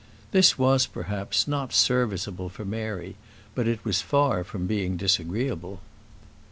This 0.31 0.57
was, 0.57 0.87
perhaps, 0.87 1.47
not 1.47 1.71
serviceable 1.71 2.49
for 2.49 2.65
Mary; 2.65 3.17
but 3.53 3.67
it 3.67 3.85
was 3.85 4.01
far 4.01 4.43
from 4.43 4.65
being 4.65 4.97
disagreeable. 4.97 5.79